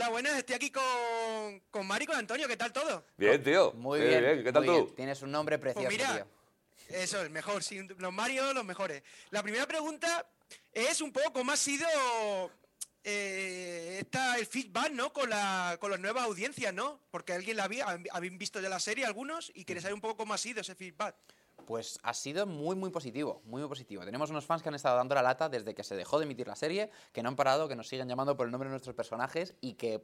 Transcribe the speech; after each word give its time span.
Hola, 0.00 0.08
buenas, 0.08 0.38
estoy 0.38 0.54
aquí 0.54 0.70
con, 0.70 1.60
con 1.70 1.86
Mari 1.86 2.04
y 2.04 2.06
con 2.06 2.16
Antonio, 2.16 2.48
¿qué 2.48 2.56
tal 2.56 2.72
todo? 2.72 3.04
Bien, 3.18 3.42
tío. 3.44 3.72
Muy 3.72 4.00
Sí, 4.00 4.06
bien. 4.06 4.42
¿Qué 4.42 4.50
tal 4.50 4.64
muy 4.64 4.74
tú? 4.74 4.84
bien. 4.84 4.94
Tienes 4.96 5.20
un 5.20 5.30
nombre 5.30 5.58
precioso, 5.58 5.86
Pues 5.86 5.98
mira, 5.98 6.14
tío. 6.14 6.96
eso, 6.96 7.20
el 7.20 7.28
mejor, 7.28 7.62
sí, 7.62 7.86
los 7.98 8.10
Mario, 8.10 8.54
los 8.54 8.64
mejores. 8.64 9.02
La 9.28 9.42
primera 9.42 9.66
pregunta 9.66 10.26
es 10.72 11.02
un 11.02 11.12
poco 11.12 11.34
cómo 11.34 11.52
ha 11.52 11.56
sido 11.58 11.86
eh, 13.04 13.98
esta, 14.00 14.38
el 14.38 14.46
feedback, 14.46 14.90
¿no? 14.92 15.12
Con, 15.12 15.28
la, 15.28 15.76
con 15.78 15.90
las 15.90 16.00
nuevas 16.00 16.24
audiencias, 16.24 16.72
¿no? 16.72 16.98
Porque 17.10 17.34
alguien 17.34 17.58
la 17.58 17.64
había, 17.64 17.84
habéis 18.12 18.38
visto 18.38 18.58
ya 18.58 18.70
la 18.70 18.80
serie 18.80 19.04
algunos 19.04 19.52
y 19.54 19.66
queréis 19.66 19.82
saber 19.82 19.92
un 19.96 20.00
poco 20.00 20.16
cómo 20.16 20.32
ha 20.32 20.38
sido 20.38 20.62
ese 20.62 20.74
feedback. 20.74 21.14
Pues 21.70 22.00
ha 22.02 22.14
sido 22.14 22.46
muy, 22.48 22.74
muy 22.74 22.90
positivo, 22.90 23.42
muy, 23.44 23.60
muy 23.60 23.68
positivo. 23.68 24.04
Tenemos 24.04 24.28
unos 24.30 24.44
fans 24.44 24.60
que 24.60 24.68
han 24.68 24.74
estado 24.74 24.96
dando 24.96 25.14
la 25.14 25.22
lata 25.22 25.48
desde 25.48 25.72
que 25.72 25.84
se 25.84 25.94
dejó 25.94 26.18
de 26.18 26.24
emitir 26.24 26.48
la 26.48 26.56
serie, 26.56 26.90
que 27.12 27.22
no 27.22 27.28
han 27.28 27.36
parado, 27.36 27.68
que 27.68 27.76
nos 27.76 27.86
siguen 27.86 28.08
llamando 28.08 28.36
por 28.36 28.46
el 28.46 28.50
nombre 28.50 28.68
de 28.68 28.72
nuestros 28.72 28.96
personajes 28.96 29.54
y 29.60 29.74
que 29.74 30.02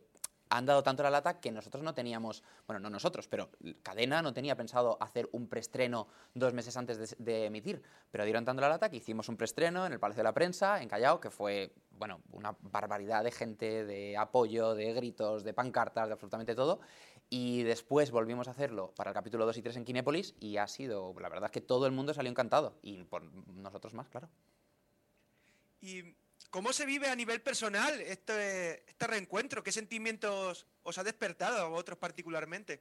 han 0.49 0.65
dado 0.65 0.85
tanto 0.85 1.03
la 1.03 1.11
lata 1.11 1.41
que 1.41 1.51
nosotros 1.51 1.83
no 1.83 1.93
teníamos, 1.93 2.45
bueno, 2.69 2.79
no 2.79 2.89
nosotros, 2.89 3.27
pero 3.27 3.51
Cadena 3.83 4.23
no 4.23 4.33
tenía 4.33 4.57
pensado 4.57 4.97
hacer 5.01 5.29
un 5.33 5.49
preestreno 5.49 6.07
dos 6.35 6.55
meses 6.55 6.77
antes 6.77 6.99
de, 6.99 7.17
de 7.19 7.47
emitir, 7.47 7.83
pero 8.13 8.25
dieron 8.25 8.45
tanto 8.45 8.63
la 8.63 8.69
lata 8.69 8.89
que 8.89 8.99
hicimos 8.99 9.29
un 9.29 9.37
preestreno 9.37 9.87
en 9.87 9.93
el 9.93 9.99
Palacio 9.99 10.21
de 10.21 10.29
la 10.29 10.35
Prensa, 10.35 10.81
en 10.81 10.89
Callao, 10.89 11.19
que 11.21 11.31
fue, 11.31 11.73
bueno, 11.99 12.21
una 12.33 12.57
barbaridad 12.61 13.25
de 13.25 13.31
gente, 13.31 13.85
de 13.85 14.17
apoyo, 14.17 14.75
de 14.75 14.93
gritos, 14.93 15.45
de 15.45 15.55
pancartas, 15.55 16.07
de 16.09 16.13
absolutamente 16.13 16.55
todo. 16.55 16.81
Y 17.29 17.65
después 17.65 18.11
volvimos 18.11 18.47
a 18.49 18.53
hacerlo 18.53 18.93
para 18.97 19.11
el 19.11 19.15
capítulo 19.15 19.47
2 19.47 19.57
y 19.57 19.63
3 19.63 19.77
en 19.77 19.85
Kinépolis 19.85 20.35
y 20.39 20.59
ha 20.59 20.69
sido, 20.69 21.15
la 21.19 21.29
verdad 21.29 21.47
es 21.47 21.51
que 21.51 21.61
todo 21.61 21.87
el 21.87 21.93
mundo 21.93 22.15
salió 22.15 22.31
encantado 22.31 22.79
y 22.83 23.03
por 23.05 23.25
nosotros 23.49 23.95
más, 23.95 24.09
claro. 24.09 24.29
¿Y 25.81 26.15
cómo 26.51 26.73
se 26.73 26.87
vive 26.87 27.09
a 27.09 27.17
nivel 27.17 27.41
personal 27.41 28.01
este, 28.01 28.89
este 28.89 29.07
reencuentro? 29.07 29.63
¿Qué 29.63 29.73
sentimientos 29.73 30.67
os 30.85 30.99
ha 30.99 31.05
despertado 31.05 31.59
a 31.59 31.69
vosotros 31.69 31.99
particularmente? 31.99 32.81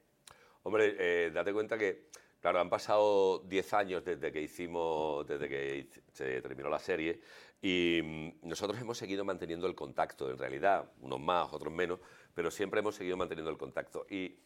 Hombre, 0.64 0.96
eh, 0.98 1.32
date 1.32 1.54
cuenta 1.54 1.78
que, 1.78 2.10
claro, 2.46 2.60
han 2.60 2.70
pasado 2.70 3.40
10 3.40 3.74
años 3.74 4.06
desde 4.06 4.32
que 4.32 4.40
hicimos, 4.40 5.26
desde 5.26 5.50
que 5.50 5.90
se 6.14 6.44
terminó 6.44 6.70
la 6.70 6.78
serie 6.78 7.20
y 7.60 8.00
mm, 8.04 8.48
nosotros 8.48 8.80
hemos 8.80 9.00
seguido 9.00 9.26
manteniendo 9.26 9.66
el 9.66 9.74
contacto, 9.74 10.30
en 10.30 10.38
realidad, 10.38 10.92
unos 11.02 11.20
más, 11.20 11.52
otros 11.52 11.74
menos, 11.74 12.00
pero 12.36 12.52
siempre 12.52 12.82
hemos 12.82 12.94
seguido 12.94 13.18
manteniendo 13.18 13.50
el 13.50 13.58
contacto. 13.58 14.06
Y 14.12 14.38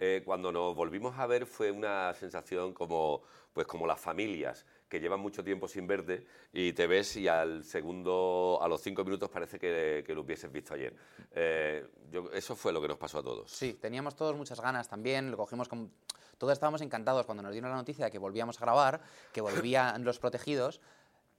eh, 0.00 0.22
cuando 0.24 0.50
nos 0.50 0.74
volvimos 0.74 1.16
a 1.16 1.28
ver 1.28 1.46
fue 1.46 1.70
una 1.70 2.12
sensación 2.14 2.72
como, 2.74 3.22
pues 3.52 3.68
como 3.68 3.86
las 3.86 4.00
familias 4.00 4.66
que 4.94 5.00
llevan 5.00 5.18
mucho 5.18 5.42
tiempo 5.42 5.66
sin 5.66 5.88
verte 5.88 6.24
y 6.52 6.72
te 6.72 6.86
ves 6.86 7.16
y 7.16 7.26
al 7.26 7.64
segundo, 7.64 8.60
a 8.62 8.68
los 8.68 8.80
cinco 8.80 9.02
minutos 9.04 9.28
parece 9.28 9.58
que, 9.58 10.04
que 10.06 10.14
lo 10.14 10.20
hubieses 10.20 10.52
visto 10.52 10.72
ayer. 10.74 10.94
Eh, 11.32 11.84
yo- 12.12 12.30
eso 12.32 12.54
fue 12.54 12.72
lo 12.72 12.80
que 12.80 12.86
nos 12.86 12.96
pasó 12.96 13.18
a 13.18 13.22
todos. 13.24 13.50
Sí, 13.50 13.74
teníamos 13.74 14.14
todos 14.14 14.36
muchas 14.36 14.60
ganas 14.60 14.88
también, 14.88 15.32
lo 15.32 15.36
cogimos 15.36 15.68
con... 15.68 15.90
Todos 16.38 16.52
estábamos 16.52 16.80
encantados 16.80 17.26
cuando 17.26 17.42
nos 17.42 17.50
dieron 17.52 17.70
la 17.70 17.76
noticia 17.76 18.04
de 18.04 18.10
que 18.12 18.18
volvíamos 18.18 18.56
a 18.58 18.60
grabar, 18.60 19.00
que 19.32 19.40
volvían 19.40 20.04
los 20.04 20.18
protegidos. 20.20 20.80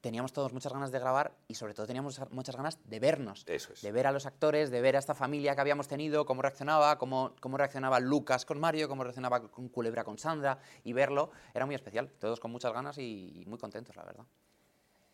Teníamos 0.06 0.34
todos 0.34 0.54
muchas 0.54 0.72
ganas 0.72 0.92
de 0.92 1.00
grabar 1.00 1.36
y 1.48 1.56
sobre 1.56 1.74
todo 1.74 1.88
teníamos 1.88 2.22
muchas 2.30 2.56
ganas 2.56 2.78
de 2.88 3.00
vernos, 3.00 3.44
Eso 3.48 3.74
es. 3.74 3.82
de 3.82 3.92
ver 3.92 4.06
a 4.06 4.12
los 4.12 4.28
actores, 4.28 4.70
de 4.70 4.80
ver 4.80 4.96
a 4.96 5.00
esta 5.00 5.16
familia 5.16 5.56
que 5.56 5.62
habíamos 5.62 5.88
tenido, 5.88 6.28
cómo 6.28 6.44
reaccionaba, 6.44 7.00
cómo, 7.00 7.34
cómo 7.40 7.58
reaccionaba 7.58 8.00
Lucas 8.00 8.46
con 8.46 8.60
Mario, 8.60 8.88
cómo 8.88 9.04
reaccionaba 9.04 9.50
con 9.50 9.68
Culebra 9.68 10.04
con 10.04 10.20
Sandra 10.20 10.60
y 10.84 10.94
verlo 10.94 11.32
era 11.56 11.66
muy 11.66 11.74
especial. 11.74 12.12
Todos 12.20 12.40
con 12.40 12.52
muchas 12.52 12.72
ganas 12.72 13.00
y, 13.00 13.42
y 13.42 13.46
muy 13.48 13.58
contentos, 13.58 13.96
la 13.96 14.04
verdad. 14.04 14.26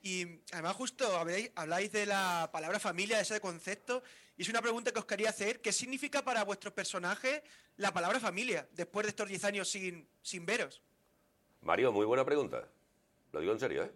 Y 0.02 0.42
además 0.52 0.76
justo 0.76 1.06
habláis, 1.56 1.92
de 1.94 2.06
la 2.06 2.50
palabra 2.52 2.78
familia, 2.78 3.16
de 3.16 3.24
ese 3.24 3.40
concepto, 3.40 4.04
y 4.36 4.42
es 4.42 4.50
una 4.50 4.62
pregunta 4.62 4.92
que 4.92 5.00
os 5.00 5.06
quería 5.06 5.30
hacer. 5.30 5.62
¿Qué 5.62 5.72
significa 5.72 6.22
para 6.22 6.44
vuestros 6.44 6.74
personajes 6.74 7.42
la 7.78 7.94
palabra 7.94 8.20
familia 8.20 8.68
después 8.74 9.06
de 9.06 9.12
estos 9.12 9.30
10 9.30 9.46
años 9.46 9.70
sin, 9.70 10.06
sin 10.22 10.46
veros? 10.46 10.82
Mario, 11.62 11.94
muy 11.94 12.06
buena 12.06 12.26
pregunta. 12.26 12.68
Lo 13.32 13.40
digo 13.40 13.54
en 13.54 13.60
serio, 13.62 13.84
¿eh? 13.86 13.92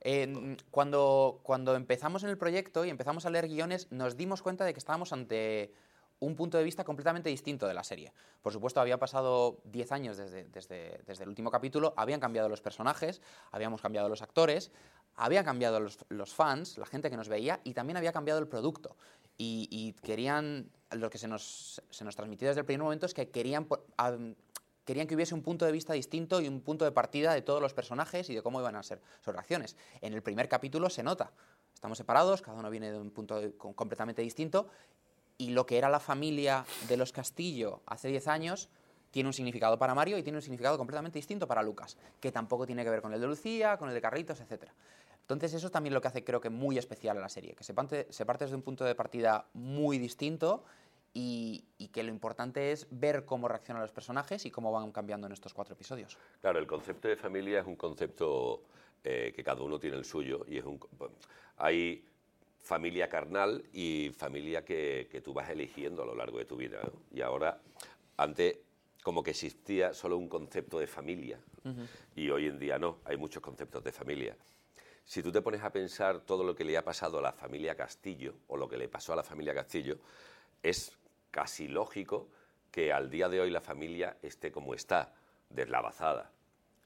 En- 0.00 0.56
cuando, 0.70 1.40
cuando 1.42 1.74
empezamos 1.76 2.22
en 2.24 2.30
el 2.30 2.38
proyecto 2.38 2.84
y 2.84 2.90
empezamos 2.90 3.26
a 3.26 3.30
leer 3.30 3.48
guiones, 3.48 3.90
nos 3.90 4.16
dimos 4.16 4.42
cuenta 4.42 4.64
de 4.64 4.72
que 4.72 4.78
estábamos 4.78 5.12
ante 5.12 5.72
un 6.20 6.36
punto 6.36 6.58
de 6.58 6.64
vista 6.64 6.84
completamente 6.84 7.30
distinto 7.30 7.66
de 7.66 7.74
la 7.74 7.82
serie. 7.82 8.12
Por 8.42 8.52
supuesto, 8.52 8.80
había 8.80 8.98
pasado 8.98 9.58
10 9.64 9.90
años 9.92 10.16
desde, 10.18 10.44
desde, 10.44 11.00
desde 11.06 11.22
el 11.24 11.28
último 11.30 11.50
capítulo, 11.50 11.94
habían 11.96 12.20
cambiado 12.20 12.48
los 12.48 12.60
personajes, 12.60 13.22
habíamos 13.50 13.80
cambiado 13.80 14.08
los 14.08 14.20
actores, 14.20 14.70
habían 15.16 15.44
cambiado 15.44 15.80
los, 15.80 15.98
los 16.08 16.34
fans, 16.34 16.76
la 16.78 16.86
gente 16.86 17.10
que 17.10 17.16
nos 17.16 17.28
veía, 17.28 17.60
y 17.64 17.72
también 17.72 17.96
había 17.96 18.12
cambiado 18.12 18.38
el 18.38 18.48
producto. 18.48 18.96
Y, 19.42 19.94
querían, 20.02 20.70
lo 20.90 21.08
que 21.08 21.16
se 21.16 21.26
nos, 21.26 21.80
se 21.88 22.04
nos 22.04 22.14
transmitió 22.14 22.48
desde 22.48 22.60
el 22.60 22.66
primer 22.66 22.82
momento 22.82 23.06
es 23.06 23.14
que 23.14 23.30
querían 23.30 23.66
querían 24.90 25.06
que 25.06 25.14
hubiese 25.14 25.36
un 25.36 25.42
punto 25.42 25.64
de 25.64 25.70
vista 25.70 25.92
distinto 25.92 26.40
y 26.40 26.48
un 26.48 26.62
punto 26.62 26.84
de 26.84 26.90
partida 26.90 27.32
de 27.32 27.42
todos 27.42 27.62
los 27.62 27.72
personajes 27.72 28.28
y 28.28 28.34
de 28.34 28.42
cómo 28.42 28.58
iban 28.58 28.74
a 28.74 28.82
ser 28.82 29.00
sus 29.24 29.32
reacciones. 29.32 29.76
En 30.00 30.14
el 30.14 30.20
primer 30.20 30.48
capítulo 30.48 30.90
se 30.90 31.04
nota. 31.04 31.30
Estamos 31.72 31.96
separados, 31.96 32.42
cada 32.42 32.58
uno 32.58 32.68
viene 32.70 32.90
de 32.90 32.98
un 32.98 33.12
punto 33.12 33.40
completamente 33.56 34.20
distinto 34.20 34.66
y 35.38 35.50
lo 35.50 35.64
que 35.64 35.78
era 35.78 35.88
la 35.88 36.00
familia 36.00 36.64
de 36.88 36.96
los 36.96 37.12
Castillo 37.12 37.82
hace 37.86 38.08
10 38.08 38.26
años 38.26 38.68
tiene 39.12 39.28
un 39.28 39.32
significado 39.32 39.78
para 39.78 39.94
Mario 39.94 40.18
y 40.18 40.24
tiene 40.24 40.38
un 40.38 40.42
significado 40.42 40.76
completamente 40.76 41.20
distinto 41.20 41.46
para 41.46 41.62
Lucas, 41.62 41.96
que 42.18 42.32
tampoco 42.32 42.66
tiene 42.66 42.82
que 42.82 42.90
ver 42.90 43.00
con 43.00 43.14
el 43.14 43.20
de 43.20 43.28
Lucía, 43.28 43.76
con 43.76 43.90
el 43.90 43.94
de 43.94 44.00
Carritos, 44.00 44.40
etc. 44.40 44.70
Entonces 45.20 45.54
eso 45.54 45.66
es 45.68 45.72
también 45.72 45.94
lo 45.94 46.00
que 46.00 46.08
hace 46.08 46.24
creo 46.24 46.40
que 46.40 46.50
muy 46.50 46.78
especial 46.78 47.16
a 47.16 47.20
la 47.20 47.28
serie, 47.28 47.54
que 47.54 47.62
se 47.62 47.74
parte, 47.74 48.08
se 48.10 48.26
parte 48.26 48.44
desde 48.44 48.56
un 48.56 48.62
punto 48.62 48.84
de 48.84 48.96
partida 48.96 49.46
muy 49.54 49.98
distinto 49.98 50.64
y, 51.12 51.64
y 51.78 51.88
que 51.88 52.02
lo 52.02 52.10
importante 52.10 52.72
es 52.72 52.86
ver 52.90 53.24
cómo 53.24 53.48
reaccionan 53.48 53.82
los 53.82 53.92
personajes 53.92 54.46
y 54.46 54.50
cómo 54.50 54.70
van 54.72 54.92
cambiando 54.92 55.26
en 55.26 55.32
estos 55.32 55.54
cuatro 55.54 55.74
episodios. 55.74 56.18
Claro, 56.40 56.58
el 56.58 56.66
concepto 56.66 57.08
de 57.08 57.16
familia 57.16 57.60
es 57.60 57.66
un 57.66 57.76
concepto 57.76 58.62
eh, 59.02 59.32
que 59.34 59.42
cada 59.42 59.62
uno 59.62 59.78
tiene 59.78 59.96
el 59.96 60.04
suyo 60.04 60.44
y 60.46 60.58
es 60.58 60.64
un, 60.64 60.78
hay 61.56 62.04
familia 62.62 63.08
carnal 63.08 63.64
y 63.72 64.10
familia 64.16 64.64
que, 64.64 65.08
que 65.10 65.20
tú 65.20 65.32
vas 65.32 65.48
eligiendo 65.50 66.02
a 66.02 66.06
lo 66.06 66.14
largo 66.14 66.38
de 66.38 66.44
tu 66.44 66.56
vida. 66.56 66.80
¿no? 66.82 66.92
Y 67.10 67.22
ahora, 67.22 67.60
antes 68.16 68.58
como 69.02 69.22
que 69.22 69.30
existía 69.30 69.94
solo 69.94 70.16
un 70.16 70.28
concepto 70.28 70.78
de 70.78 70.86
familia 70.86 71.40
y 72.14 72.30
hoy 72.30 72.46
en 72.46 72.58
día 72.58 72.78
no, 72.78 72.98
hay 73.04 73.16
muchos 73.16 73.42
conceptos 73.42 73.82
de 73.82 73.92
familia. 73.92 74.36
Si 75.04 75.22
tú 75.22 75.32
te 75.32 75.42
pones 75.42 75.62
a 75.62 75.72
pensar 75.72 76.20
todo 76.20 76.44
lo 76.44 76.54
que 76.54 76.64
le 76.64 76.76
ha 76.76 76.84
pasado 76.84 77.18
a 77.18 77.22
la 77.22 77.32
familia 77.32 77.74
Castillo 77.74 78.34
o 78.48 78.56
lo 78.56 78.68
que 78.68 78.76
le 78.76 78.88
pasó 78.88 79.12
a 79.12 79.16
la 79.16 79.22
familia 79.22 79.54
Castillo, 79.54 79.98
es 80.62 80.96
casi 81.30 81.68
lógico 81.68 82.28
que 82.70 82.92
al 82.92 83.10
día 83.10 83.28
de 83.28 83.40
hoy 83.40 83.50
la 83.50 83.60
familia 83.60 84.16
esté 84.22 84.52
como 84.52 84.74
está, 84.74 85.14
deslavazada. 85.48 86.30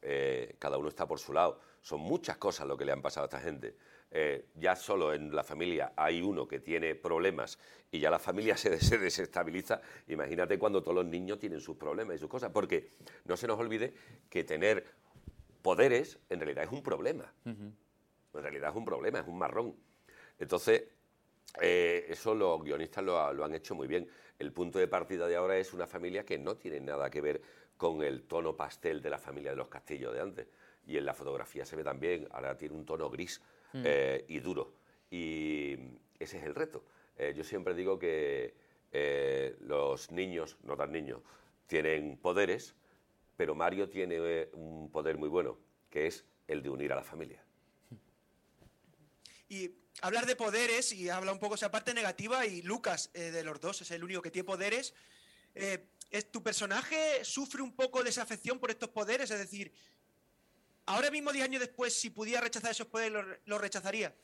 Eh, 0.02 0.56
cada 0.58 0.78
uno 0.78 0.88
está 0.88 1.06
por 1.06 1.18
su 1.18 1.32
lado. 1.32 1.60
Son 1.80 2.00
muchas 2.00 2.36
cosas 2.38 2.66
lo 2.66 2.76
que 2.76 2.84
le 2.84 2.92
han 2.92 3.02
pasado 3.02 3.24
a 3.24 3.26
esta 3.26 3.40
gente. 3.40 3.76
Eh, 4.10 4.46
ya 4.54 4.76
solo 4.76 5.12
en 5.12 5.34
la 5.34 5.42
familia 5.42 5.92
hay 5.96 6.22
uno 6.22 6.46
que 6.46 6.60
tiene 6.60 6.94
problemas 6.94 7.58
y 7.90 7.98
ya 7.98 8.10
la 8.10 8.18
familia 8.18 8.56
se, 8.58 8.78
se 8.80 8.98
desestabiliza. 8.98 9.80
Imagínate 10.08 10.58
cuando 10.58 10.82
todos 10.82 10.94
los 10.94 11.06
niños 11.06 11.38
tienen 11.38 11.60
sus 11.60 11.76
problemas 11.76 12.16
y 12.16 12.18
sus 12.18 12.28
cosas. 12.28 12.50
Porque 12.50 12.90
no 13.24 13.36
se 13.36 13.46
nos 13.46 13.58
olvide 13.58 13.94
que 14.30 14.44
tener 14.44 14.84
poderes 15.64 16.18
en 16.28 16.40
realidad 16.40 16.64
es 16.64 16.70
un 16.70 16.82
problema. 16.82 17.32
En 17.46 17.74
realidad 18.32 18.70
es 18.70 18.76
un 18.76 18.84
problema, 18.84 19.20
es 19.20 19.26
un 19.26 19.38
marrón. 19.38 19.74
Entonces, 20.38 20.84
eh, 21.60 22.06
eso 22.08 22.34
los 22.34 22.62
guionistas 22.62 23.04
lo, 23.04 23.18
ha- 23.20 23.32
lo 23.32 23.44
han 23.44 23.54
hecho 23.54 23.74
muy 23.74 23.86
bien. 23.86 24.08
El 24.38 24.52
punto 24.52 24.78
de 24.78 24.88
partida 24.88 25.26
de 25.28 25.36
ahora 25.36 25.56
es 25.58 25.72
una 25.72 25.86
familia 25.86 26.24
que 26.24 26.38
no 26.38 26.56
tiene 26.56 26.80
nada 26.80 27.10
que 27.10 27.20
ver 27.20 27.40
con 27.76 28.02
el 28.02 28.22
tono 28.24 28.56
pastel 28.56 29.00
de 29.02 29.10
la 29.10 29.18
familia 29.18 29.50
de 29.50 29.56
los 29.56 29.68
castillos 29.68 30.12
de 30.12 30.20
antes. 30.20 30.46
Y 30.86 30.96
en 30.96 31.04
la 31.04 31.14
fotografía 31.14 31.64
se 31.64 31.76
ve 31.76 31.84
también, 31.84 32.28
ahora 32.32 32.56
tiene 32.56 32.74
un 32.74 32.84
tono 32.84 33.08
gris 33.10 33.40
eh, 33.72 34.24
y 34.28 34.40
duro. 34.40 34.72
Y 35.10 35.72
ese 36.18 36.38
es 36.38 36.44
el 36.44 36.54
reto. 36.54 36.84
Eh, 37.16 37.32
yo 37.36 37.44
siempre 37.44 37.74
digo 37.74 37.98
que 37.98 38.54
eh, 38.92 39.56
los 39.60 40.10
niños, 40.10 40.56
no 40.64 40.76
tan 40.76 40.92
niños, 40.92 41.20
tienen 41.66 42.16
poderes, 42.18 42.74
pero 43.36 43.54
Mario 43.54 43.88
tiene 43.88 44.16
eh, 44.18 44.50
un 44.52 44.90
poder 44.90 45.16
muy 45.16 45.28
bueno, 45.28 45.56
que 45.90 46.06
es 46.06 46.24
el 46.48 46.62
de 46.62 46.70
unir 46.70 46.92
a 46.92 46.96
la 46.96 47.02
familia. 47.04 47.42
Y 49.48 49.70
hablar 50.04 50.26
de 50.26 50.36
poderes 50.36 50.92
y 50.92 51.08
habla 51.08 51.32
un 51.32 51.38
poco 51.38 51.54
esa 51.54 51.70
parte 51.70 51.94
negativa 51.94 52.44
y 52.44 52.60
Lucas 52.60 53.08
eh, 53.14 53.30
de 53.30 53.42
los 53.42 53.58
dos 53.58 53.80
es 53.80 53.90
el 53.90 54.04
único 54.04 54.20
que 54.20 54.30
tiene 54.30 54.44
poderes. 54.44 54.92
Eh, 55.54 55.86
¿es, 56.10 56.30
¿Tu 56.30 56.42
personaje 56.42 57.24
sufre 57.24 57.62
un 57.62 57.74
poco 57.74 58.04
de 58.04 58.10
esa 58.10 58.26
por 58.60 58.70
estos 58.70 58.90
poderes? 58.90 59.30
Es 59.30 59.38
decir, 59.38 59.72
ahora 60.84 61.10
mismo, 61.10 61.32
10 61.32 61.46
años 61.46 61.60
después, 61.60 61.98
si 61.98 62.10
pudiera 62.10 62.42
rechazar 62.42 62.72
esos 62.72 62.86
poderes, 62.86 63.12
¿lo, 63.12 63.24
lo 63.46 63.56
rechazaría? 63.56 64.14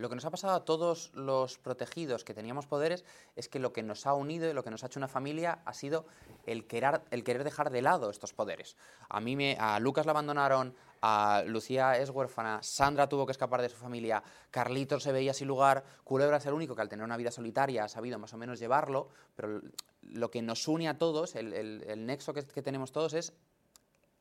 Lo 0.00 0.08
que 0.08 0.14
nos 0.14 0.24
ha 0.24 0.30
pasado 0.30 0.54
a 0.54 0.64
todos 0.64 1.10
los 1.14 1.58
protegidos 1.58 2.24
que 2.24 2.32
teníamos 2.32 2.66
poderes 2.66 3.04
es 3.36 3.48
que 3.50 3.58
lo 3.58 3.74
que 3.74 3.82
nos 3.82 4.06
ha 4.06 4.14
unido 4.14 4.48
y 4.48 4.54
lo 4.54 4.64
que 4.64 4.70
nos 4.70 4.82
ha 4.82 4.86
hecho 4.86 4.98
una 4.98 5.08
familia 5.08 5.60
ha 5.66 5.74
sido 5.74 6.06
el 6.46 6.66
querer, 6.66 7.02
el 7.10 7.22
querer 7.22 7.44
dejar 7.44 7.68
de 7.70 7.82
lado 7.82 8.08
estos 8.08 8.32
poderes. 8.32 8.78
A 9.10 9.20
mí 9.20 9.36
me, 9.36 9.58
a 9.60 9.78
Lucas 9.78 10.06
lo 10.06 10.12
abandonaron, 10.12 10.74
a 11.02 11.42
Lucía 11.46 11.98
es 11.98 12.08
huérfana, 12.08 12.62
Sandra 12.62 13.10
tuvo 13.10 13.26
que 13.26 13.32
escapar 13.32 13.60
de 13.60 13.68
su 13.68 13.76
familia, 13.76 14.22
Carlitos 14.50 15.02
se 15.02 15.12
veía 15.12 15.34
sin 15.34 15.48
lugar, 15.48 15.84
Culebra 16.02 16.38
es 16.38 16.46
el 16.46 16.54
único 16.54 16.74
que 16.74 16.80
al 16.80 16.88
tener 16.88 17.04
una 17.04 17.18
vida 17.18 17.30
solitaria 17.30 17.84
ha 17.84 17.88
sabido 17.88 18.18
más 18.18 18.32
o 18.32 18.38
menos 18.38 18.58
llevarlo, 18.58 19.10
pero 19.36 19.60
lo 20.02 20.30
que 20.30 20.40
nos 20.40 20.66
une 20.66 20.88
a 20.88 20.96
todos, 20.96 21.36
el, 21.36 21.52
el- 21.52 21.84
el 21.86 22.06
nexo 22.06 22.32
que, 22.32 22.42
que 22.46 22.62
tenemos 22.62 22.90
todos 22.90 23.12
es 23.12 23.34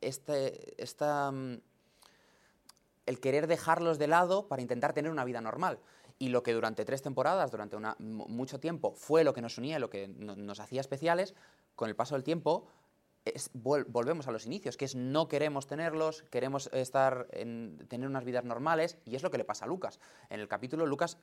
este, 0.01 0.81
esta, 0.81 1.31
mm, 1.31 1.57
el 3.05 3.19
querer 3.19 3.47
dejarlos 3.47 3.97
de 3.97 4.07
lado 4.07 4.47
para 4.47 4.61
intentar 4.61 4.93
tener 4.93 5.11
una 5.11 5.25
vida 5.25 5.41
normal. 5.41 5.79
Y 6.17 6.29
lo 6.29 6.43
que 6.43 6.53
durante 6.53 6.83
tres 6.85 7.01
temporadas, 7.01 7.49
durante 7.51 7.77
mucho 7.99 8.59
tiempo, 8.59 8.93
fue 8.93 9.23
lo 9.23 9.33
que 9.33 9.41
nos 9.41 9.57
unía, 9.57 9.79
lo 9.79 9.89
que 9.89 10.07
no- 10.09 10.35
nos 10.35 10.59
hacía 10.59 10.81
especiales, 10.81 11.33
con 11.75 11.87
el 11.89 11.95
paso 11.95 12.15
del 12.15 12.23
tiempo 12.23 12.67
es- 13.25 13.53
vol- 13.53 13.85
volvemos 13.87 14.27
a 14.27 14.31
los 14.31 14.45
inicios, 14.45 14.75
que 14.75 14.85
es 14.85 14.95
no 14.95 15.27
queremos 15.27 15.67
tenerlos, 15.67 16.23
queremos 16.23 16.69
estar 16.73 17.27
en, 17.31 17.85
tener 17.87 18.07
unas 18.07 18.25
vidas 18.25 18.43
normales, 18.43 18.97
y 19.05 19.15
es 19.15 19.23
lo 19.23 19.31
que 19.31 19.37
le 19.37 19.45
pasa 19.45 19.65
a 19.65 19.67
Lucas. 19.67 19.99
En 20.29 20.39
el 20.39 20.47
capítulo, 20.47 20.85
Lucas, 20.85 21.17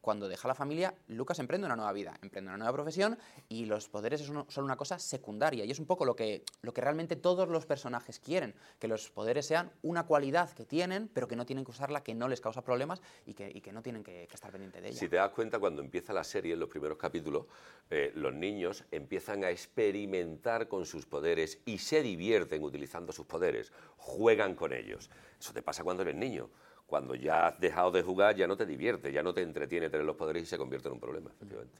cuando 0.00 0.28
deja 0.28 0.48
la 0.48 0.54
familia, 0.54 0.94
Lucas 1.08 1.38
emprende 1.38 1.66
una 1.66 1.76
nueva 1.76 1.92
vida, 1.92 2.18
emprende 2.22 2.48
una 2.48 2.58
nueva 2.58 2.72
profesión, 2.72 3.18
y 3.48 3.66
los 3.66 3.88
poderes 3.88 4.20
son 4.22 4.64
una 4.64 4.76
cosa 4.76 4.98
secundaria, 4.98 5.64
y 5.64 5.70
es 5.70 5.78
un 5.78 5.86
poco 5.86 6.04
lo 6.04 6.16
que, 6.16 6.44
lo 6.62 6.72
que 6.72 6.80
realmente 6.80 7.16
todos 7.16 7.48
los 7.48 7.66
personajes 7.66 8.18
quieren, 8.18 8.54
que 8.78 8.88
los 8.88 9.10
poderes 9.10 9.46
sean 9.46 9.70
una 9.82 10.06
cualidad 10.06 10.50
que 10.52 10.64
tienen, 10.64 11.08
pero 11.12 11.28
que 11.28 11.36
no 11.36 11.46
tienen 11.46 11.64
que 11.64 11.70
usarla, 11.70 12.02
que 12.02 12.14
no 12.14 12.28
les 12.28 12.40
causa 12.40 12.62
problemas 12.62 13.02
y 13.26 13.34
que, 13.34 13.50
y 13.52 13.60
que 13.60 13.72
no 13.72 13.82
tienen 13.82 14.02
que, 14.02 14.26
que 14.26 14.34
estar 14.34 14.50
pendiente 14.50 14.80
de 14.80 14.88
ella. 14.88 14.98
Si 14.98 15.08
te 15.08 15.16
das 15.16 15.30
cuenta, 15.30 15.58
cuando 15.58 15.82
empieza 15.82 16.12
la 16.12 16.24
serie, 16.24 16.54
en 16.54 16.60
los 16.60 16.68
primeros 16.68 16.98
capítulos, 16.98 17.46
eh, 17.90 18.12
los 18.14 18.32
niños 18.32 18.84
empiezan 18.90 19.44
a 19.44 19.50
experimentar 19.50 20.68
con 20.68 20.86
sus 20.86 21.06
poderes 21.06 21.58
y 21.66 21.78
se 21.78 22.02
divierten 22.02 22.62
utilizando 22.62 23.12
sus 23.12 23.26
poderes, 23.26 23.72
juegan 23.96 24.54
con 24.54 24.72
ellos. 24.72 25.10
Eso 25.38 25.52
te 25.52 25.62
pasa 25.62 25.84
cuando 25.84 26.02
eres 26.02 26.16
niño. 26.16 26.50
Cuando 26.90 27.14
ya 27.14 27.46
has 27.46 27.60
dejado 27.60 27.92
de 27.92 28.02
jugar, 28.02 28.34
ya 28.34 28.48
no 28.48 28.56
te 28.56 28.66
divierte, 28.66 29.12
ya 29.12 29.22
no 29.22 29.32
te 29.32 29.42
entretiene 29.42 29.88
tener 29.88 30.04
los 30.04 30.16
poderes 30.16 30.42
y 30.42 30.46
se 30.46 30.58
convierte 30.58 30.88
en 30.88 30.94
un 30.94 31.00
problema, 31.00 31.30
efectivamente. 31.30 31.78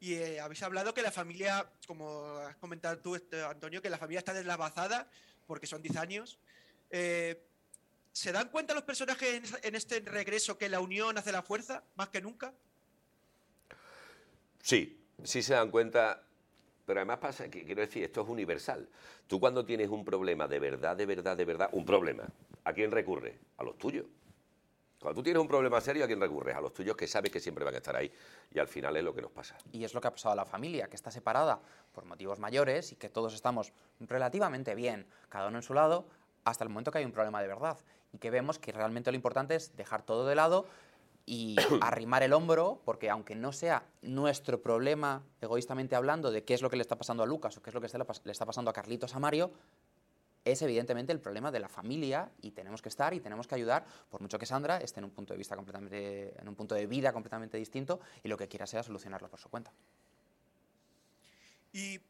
Y 0.00 0.14
eh, 0.14 0.40
habéis 0.40 0.62
hablado 0.62 0.94
que 0.94 1.02
la 1.02 1.10
familia, 1.10 1.70
como 1.86 2.38
has 2.38 2.56
comentado 2.56 2.98
tú, 2.98 3.14
este, 3.14 3.42
Antonio, 3.44 3.82
que 3.82 3.90
la 3.90 3.98
familia 3.98 4.20
está 4.20 4.32
deslavazada 4.32 5.10
porque 5.46 5.66
son 5.66 5.82
10 5.82 5.96
años. 5.98 6.38
Eh, 6.88 7.46
¿Se 8.10 8.32
dan 8.32 8.48
cuenta 8.48 8.72
los 8.72 8.84
personajes 8.84 9.54
en 9.62 9.74
este 9.74 10.00
regreso 10.00 10.56
que 10.56 10.70
la 10.70 10.80
unión 10.80 11.18
hace 11.18 11.30
la 11.30 11.42
fuerza, 11.42 11.84
más 11.94 12.08
que 12.08 12.22
nunca? 12.22 12.54
Sí, 14.62 14.98
sí 15.22 15.42
se 15.42 15.52
dan 15.52 15.70
cuenta, 15.70 16.22
pero 16.86 17.00
además 17.00 17.18
pasa 17.18 17.50
que, 17.50 17.66
quiero 17.66 17.82
decir, 17.82 18.02
esto 18.02 18.22
es 18.22 18.28
universal. 18.28 18.88
Tú 19.26 19.38
cuando 19.38 19.66
tienes 19.66 19.90
un 19.90 20.06
problema 20.06 20.48
de 20.48 20.58
verdad, 20.58 20.96
de 20.96 21.04
verdad, 21.04 21.36
de 21.36 21.44
verdad, 21.44 21.68
un 21.72 21.84
problema, 21.84 22.26
¿a 22.66 22.72
quién 22.72 22.90
recurre? 22.90 23.38
A 23.58 23.62
los 23.62 23.78
tuyos. 23.78 24.06
Cuando 25.00 25.20
tú 25.20 25.22
tienes 25.22 25.40
un 25.40 25.46
problema 25.46 25.80
serio, 25.80 26.04
¿a 26.04 26.06
quién 26.08 26.20
recurres? 26.20 26.56
A 26.56 26.60
los 26.60 26.74
tuyos 26.74 26.96
que 26.96 27.06
sabes 27.06 27.30
que 27.30 27.38
siempre 27.38 27.64
van 27.64 27.74
a 27.74 27.76
estar 27.76 27.94
ahí. 27.94 28.10
Y 28.52 28.58
al 28.58 28.66
final 28.66 28.96
es 28.96 29.04
lo 29.04 29.14
que 29.14 29.22
nos 29.22 29.30
pasa. 29.30 29.56
Y 29.70 29.84
es 29.84 29.94
lo 29.94 30.00
que 30.00 30.08
ha 30.08 30.10
pasado 30.10 30.32
a 30.32 30.36
la 30.36 30.44
familia, 30.44 30.88
que 30.88 30.96
está 30.96 31.12
separada 31.12 31.60
por 31.92 32.04
motivos 32.06 32.40
mayores 32.40 32.90
y 32.90 32.96
que 32.96 33.08
todos 33.08 33.34
estamos 33.34 33.72
relativamente 34.00 34.74
bien, 34.74 35.06
cada 35.28 35.48
uno 35.48 35.58
en 35.58 35.62
su 35.62 35.74
lado, 35.74 36.06
hasta 36.44 36.64
el 36.64 36.70
momento 36.70 36.90
que 36.90 36.98
hay 36.98 37.04
un 37.04 37.12
problema 37.12 37.40
de 37.40 37.46
verdad. 37.46 37.78
Y 38.12 38.18
que 38.18 38.30
vemos 38.30 38.58
que 38.58 38.72
realmente 38.72 39.12
lo 39.12 39.16
importante 39.16 39.54
es 39.54 39.76
dejar 39.76 40.02
todo 40.02 40.26
de 40.26 40.34
lado 40.34 40.66
y 41.24 41.56
arrimar 41.82 42.24
el 42.24 42.32
hombro, 42.32 42.80
porque 42.84 43.10
aunque 43.10 43.36
no 43.36 43.52
sea 43.52 43.84
nuestro 44.02 44.60
problema, 44.60 45.22
egoístamente 45.40 45.94
hablando, 45.94 46.32
de 46.32 46.42
qué 46.42 46.54
es 46.54 46.62
lo 46.62 46.70
que 46.70 46.76
le 46.76 46.82
está 46.82 46.96
pasando 46.96 47.22
a 47.22 47.26
Lucas 47.26 47.56
o 47.58 47.62
qué 47.62 47.70
es 47.70 47.74
lo 47.74 47.80
que 47.80 47.88
le 48.24 48.32
está 48.32 48.46
pasando 48.46 48.70
a 48.70 48.74
Carlitos, 48.74 49.14
a 49.14 49.20
Mario, 49.20 49.52
es 50.46 50.62
evidentemente 50.62 51.12
el 51.12 51.20
problema 51.20 51.50
de 51.50 51.58
la 51.58 51.68
familia 51.68 52.30
y 52.40 52.52
tenemos 52.52 52.80
que 52.80 52.88
estar 52.88 53.12
y 53.12 53.20
tenemos 53.20 53.48
que 53.48 53.56
ayudar, 53.56 53.84
por 54.08 54.20
mucho 54.20 54.38
que 54.38 54.46
Sandra 54.46 54.78
esté 54.78 55.00
en 55.00 55.04
un 55.04 55.10
punto 55.10 55.34
de 55.34 55.38
vista 55.38 55.56
completamente, 55.56 56.40
en 56.40 56.48
un 56.48 56.54
punto 56.54 56.76
de 56.76 56.86
vida 56.86 57.12
completamente 57.12 57.58
distinto 57.58 58.00
y 58.22 58.28
lo 58.28 58.36
que 58.36 58.46
quiera 58.46 58.64
sea 58.64 58.84
solucionarlo 58.84 59.28
por 59.28 59.40
su 59.40 59.48
cuenta. 59.48 59.72
¿Y 61.72 62.00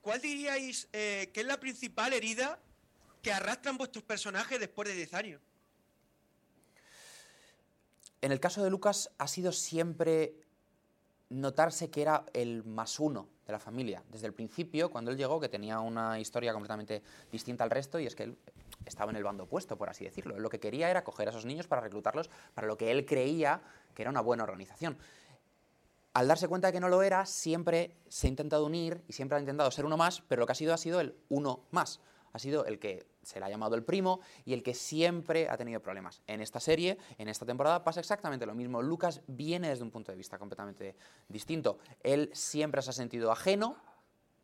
cuál 0.00 0.20
diríais 0.22 0.88
eh, 0.94 1.30
que 1.32 1.40
es 1.40 1.46
la 1.46 1.60
principal 1.60 2.14
herida 2.14 2.58
que 3.22 3.32
arrastran 3.32 3.76
vuestros 3.76 4.02
personajes 4.02 4.58
después 4.58 4.88
de 4.88 4.94
10 4.94 5.14
años? 5.14 5.42
En 8.22 8.32
el 8.32 8.40
caso 8.40 8.64
de 8.64 8.70
Lucas 8.70 9.10
ha 9.18 9.28
sido 9.28 9.52
siempre 9.52 10.34
notarse 11.28 11.90
que 11.90 12.00
era 12.00 12.24
el 12.32 12.64
más 12.64 12.98
uno 12.98 13.33
de 13.46 13.52
la 13.52 13.58
familia. 13.58 14.02
Desde 14.10 14.26
el 14.26 14.32
principio, 14.32 14.90
cuando 14.90 15.10
él 15.10 15.16
llegó, 15.16 15.40
que 15.40 15.48
tenía 15.48 15.80
una 15.80 16.18
historia 16.18 16.52
completamente 16.52 17.02
distinta 17.30 17.64
al 17.64 17.70
resto, 17.70 17.98
y 17.98 18.06
es 18.06 18.14
que 18.14 18.24
él 18.24 18.38
estaba 18.86 19.10
en 19.10 19.16
el 19.16 19.24
bando 19.24 19.44
opuesto, 19.44 19.76
por 19.76 19.88
así 19.88 20.04
decirlo. 20.04 20.38
Lo 20.38 20.48
que 20.48 20.60
quería 20.60 20.90
era 20.90 21.04
coger 21.04 21.28
a 21.28 21.30
esos 21.30 21.44
niños 21.44 21.66
para 21.66 21.82
reclutarlos 21.82 22.30
para 22.54 22.66
lo 22.66 22.76
que 22.76 22.90
él 22.90 23.04
creía 23.06 23.62
que 23.94 24.02
era 24.02 24.10
una 24.10 24.20
buena 24.20 24.42
organización. 24.42 24.98
Al 26.14 26.28
darse 26.28 26.46
cuenta 26.46 26.68
de 26.68 26.72
que 26.72 26.80
no 26.80 26.88
lo 26.88 27.02
era, 27.02 27.26
siempre 27.26 27.96
se 28.08 28.26
ha 28.26 28.30
intentado 28.30 28.64
unir 28.64 29.02
y 29.08 29.12
siempre 29.12 29.36
ha 29.36 29.40
intentado 29.40 29.70
ser 29.70 29.84
uno 29.84 29.96
más, 29.96 30.22
pero 30.28 30.40
lo 30.40 30.46
que 30.46 30.52
ha 30.52 30.54
sido 30.54 30.72
ha 30.72 30.78
sido 30.78 31.00
el 31.00 31.16
uno 31.28 31.64
más. 31.70 32.00
Ha 32.34 32.40
sido 32.40 32.66
el 32.66 32.80
que 32.80 33.06
se 33.22 33.38
le 33.38 33.46
ha 33.46 33.48
llamado 33.48 33.76
el 33.76 33.84
primo 33.84 34.20
y 34.44 34.54
el 34.54 34.64
que 34.64 34.74
siempre 34.74 35.48
ha 35.48 35.56
tenido 35.56 35.80
problemas. 35.80 36.20
En 36.26 36.40
esta 36.40 36.58
serie, 36.58 36.98
en 37.16 37.28
esta 37.28 37.46
temporada, 37.46 37.84
pasa 37.84 38.00
exactamente 38.00 38.44
lo 38.44 38.56
mismo. 38.56 38.82
Lucas 38.82 39.22
viene 39.28 39.68
desde 39.68 39.84
un 39.84 39.92
punto 39.92 40.10
de 40.10 40.18
vista 40.18 40.36
completamente 40.36 40.96
distinto. 41.28 41.78
Él 42.02 42.30
siempre 42.32 42.82
se 42.82 42.90
ha 42.90 42.92
sentido 42.92 43.30
ajeno 43.30 43.76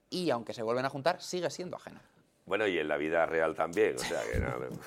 y, 0.08 0.30
aunque 0.30 0.54
se 0.54 0.62
vuelven 0.62 0.84
a 0.84 0.88
juntar, 0.88 1.20
sigue 1.20 1.50
siendo 1.50 1.76
ajeno. 1.76 2.00
Bueno, 2.46 2.64
y 2.68 2.78
en 2.78 2.86
la 2.86 2.96
vida 2.96 3.26
real 3.26 3.56
también. 3.56 3.96
O 3.96 3.98
sea 3.98 4.22
que 4.32 4.38
no, 4.38 4.56
no. 4.56 4.68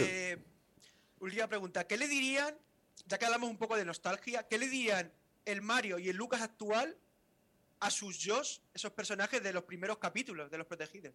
Eh, 0.00 0.42
última 1.20 1.46
pregunta. 1.46 1.86
¿Qué 1.86 1.98
le 1.98 2.08
dirían, 2.08 2.56
ya 3.06 3.18
que 3.18 3.26
hablamos 3.26 3.50
un 3.50 3.58
poco 3.58 3.76
de 3.76 3.84
nostalgia, 3.84 4.48
qué 4.48 4.58
le 4.58 4.66
dirían 4.66 5.12
el 5.44 5.62
Mario 5.62 5.98
y 5.98 6.08
el 6.08 6.16
Lucas 6.16 6.40
actual 6.40 6.96
a 7.84 7.90
sus 7.90 8.18
yo, 8.18 8.40
esos 8.72 8.92
personajes 8.92 9.42
de 9.42 9.52
los 9.52 9.62
primeros 9.64 9.98
capítulos 9.98 10.50
de 10.50 10.56
Los 10.58 10.66
Protegidos? 10.66 11.12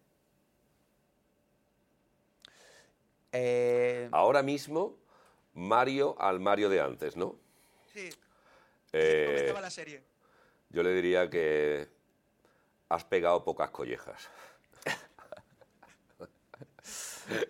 Eh, 3.32 4.08
Ahora 4.12 4.42
mismo, 4.42 4.96
Mario 5.54 6.16
al 6.20 6.38
Mario 6.40 6.68
de 6.68 6.80
antes, 6.80 7.16
¿no? 7.16 7.36
Sí, 7.92 8.08
Eh, 8.92 9.24
comenzaba 9.26 9.60
la 9.60 9.70
serie. 9.70 10.02
yo 10.70 10.82
le 10.82 10.92
diría 10.94 11.28
que 11.30 11.88
has 12.88 13.04
pegado 13.04 13.44
pocas 13.44 13.70
collejas. 13.70 14.28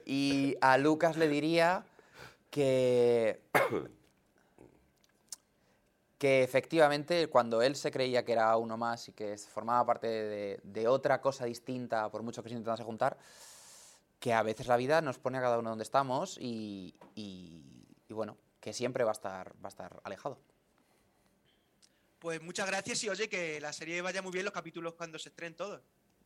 Y 0.04 0.56
a 0.60 0.76
Lucas 0.76 1.16
le 1.16 1.28
diría 1.28 1.84
que. 2.50 3.40
que 6.20 6.42
efectivamente, 6.42 7.28
cuando 7.28 7.62
él 7.62 7.74
se 7.76 7.90
creía 7.90 8.26
que 8.26 8.32
era 8.32 8.54
uno 8.58 8.76
más 8.76 9.08
y 9.08 9.12
que 9.12 9.38
formaba 9.38 9.86
parte 9.86 10.06
de, 10.06 10.60
de 10.62 10.86
otra 10.86 11.18
cosa 11.22 11.46
distinta, 11.46 12.10
por 12.10 12.22
mucho 12.22 12.42
que 12.42 12.50
se 12.50 12.56
intentase 12.56 12.84
juntar, 12.84 13.16
que 14.18 14.34
a 14.34 14.42
veces 14.42 14.66
la 14.66 14.76
vida 14.76 15.00
nos 15.00 15.18
pone 15.18 15.38
a 15.38 15.40
cada 15.40 15.58
uno 15.58 15.70
donde 15.70 15.82
estamos 15.84 16.36
y, 16.38 16.94
y- 17.14 17.86
y 18.06 18.12
bueno, 18.12 18.36
que 18.60 18.74
siempre 18.74 19.02
va 19.02 19.12
a 19.12 19.16
estar, 19.18 19.54
va 19.64 19.68
a 19.68 19.70
estar 19.70 19.98
alejado. 20.04 20.38
Pues 22.18 22.42
muchas 22.42 22.66
gracias 22.66 23.02
y 23.02 23.08
oye, 23.08 23.30
que 23.30 23.58
la 23.58 23.72
serie 23.72 24.02
vaya 24.02 24.20
muy 24.20 24.30
bien 24.32 24.44
los 24.44 24.52
capítulos 24.52 24.92
cuando 24.92 25.18
se 25.18 25.30
estrenen 25.30 25.56
todos. 25.56 25.80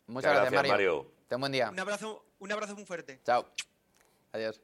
Muchas 0.09 0.33
gracias, 0.33 0.53
Mario. 0.55 0.73
Mario. 0.73 1.13
Ten 1.29 1.39
buen 1.39 1.53
día. 1.53 1.71
Un 1.71 1.79
abrazo, 1.79 2.25
un 2.41 2.51
abrazo 2.51 2.75
muy 2.75 2.85
fuerte. 2.85 3.21
Chao. 3.25 3.47
Adiós. 4.33 4.61